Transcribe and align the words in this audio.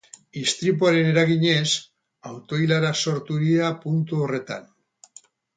Istripuaren 0.43 1.09
eraginez, 1.09 1.67
auto-ilarak 2.31 2.99
sortu 3.05 3.39
dira 3.45 3.71
puntu 3.85 4.23
horretan. 4.25 4.69